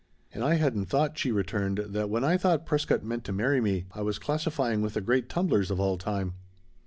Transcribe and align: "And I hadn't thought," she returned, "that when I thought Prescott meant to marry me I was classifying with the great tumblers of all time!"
"And 0.33 0.43
I 0.43 0.55
hadn't 0.55 0.85
thought," 0.87 1.15
she 1.19 1.31
returned, 1.31 1.77
"that 1.77 2.09
when 2.09 2.23
I 2.23 2.35
thought 2.35 2.65
Prescott 2.65 3.03
meant 3.03 3.23
to 3.25 3.31
marry 3.31 3.61
me 3.61 3.85
I 3.91 4.01
was 4.01 4.17
classifying 4.17 4.81
with 4.81 4.95
the 4.95 4.99
great 5.01 5.29
tumblers 5.29 5.69
of 5.69 5.79
all 5.79 5.99
time!" 5.99 6.33